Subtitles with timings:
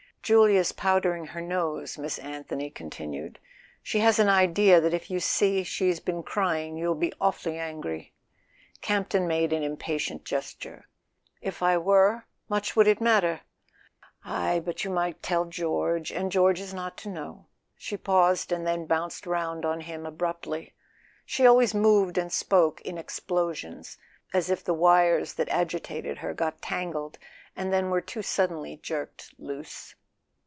[0.23, 3.37] "Julia is powdering her nose," Miss Anthony con¬ tinued.
[3.81, 8.13] "She has an idea that if you see she's been crying you'll be awfully angry."
[8.81, 10.87] Camp ton made an impatient gesture.
[11.41, 13.41] "If I were— much it would matter!"
[14.23, 18.65] "Ah, but you might tell George; and George is not to know." She paused, and
[18.65, 20.73] then bounced round on him abruptly.
[21.25, 23.97] She always moved and spoke in explo¬ sions,
[24.35, 27.17] as if the wires that agitated her got tangled,
[27.55, 29.95] and then were too suddenly jerked loose.